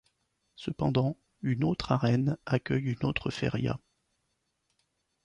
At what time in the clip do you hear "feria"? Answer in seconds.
3.29-3.77